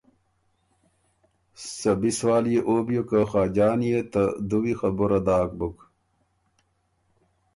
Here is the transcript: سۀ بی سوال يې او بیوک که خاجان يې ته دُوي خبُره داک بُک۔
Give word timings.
سۀ 1.77 1.91
بی 1.99 2.11
سوال 2.17 2.45
يې 2.53 2.59
او 2.67 2.75
بیوک 2.85 3.07
که 3.09 3.19
خاجان 3.31 3.79
يې 3.89 3.99
ته 4.11 4.23
دُوي 4.49 4.73
خبُره 4.79 5.19
داک 5.27 5.49
بُک۔ 5.59 5.77